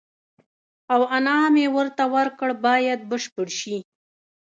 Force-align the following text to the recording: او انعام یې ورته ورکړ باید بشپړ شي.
او 0.93 1.01
انعام 1.17 1.53
یې 1.63 1.67
ورته 1.77 2.03
ورکړ 2.15 2.49
باید 2.65 2.99
بشپړ 3.11 3.47
شي. 3.59 3.77